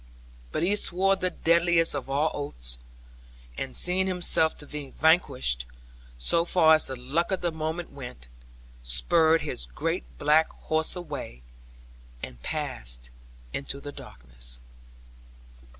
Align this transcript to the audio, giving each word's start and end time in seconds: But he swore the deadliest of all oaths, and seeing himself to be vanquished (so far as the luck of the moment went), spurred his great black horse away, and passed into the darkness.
But 0.51 0.63
he 0.63 0.75
swore 0.75 1.15
the 1.15 1.29
deadliest 1.29 1.93
of 1.93 2.09
all 2.09 2.31
oaths, 2.33 2.79
and 3.55 3.77
seeing 3.77 4.07
himself 4.07 4.57
to 4.57 4.65
be 4.65 4.89
vanquished 4.89 5.67
(so 6.17 6.43
far 6.43 6.73
as 6.73 6.87
the 6.87 6.95
luck 6.95 7.31
of 7.31 7.41
the 7.41 7.51
moment 7.51 7.91
went), 7.91 8.27
spurred 8.81 9.41
his 9.41 9.67
great 9.67 10.17
black 10.17 10.49
horse 10.49 10.95
away, 10.95 11.43
and 12.23 12.41
passed 12.41 13.11
into 13.53 13.79
the 13.79 13.91
darkness. 13.91 14.59